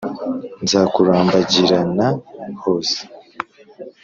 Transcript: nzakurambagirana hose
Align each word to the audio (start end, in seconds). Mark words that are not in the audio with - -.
nzakurambagirana 0.63 2.07
hose 2.61 2.97